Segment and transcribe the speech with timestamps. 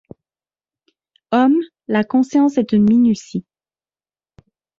[1.31, 3.45] Homme, la conscience est une minutie.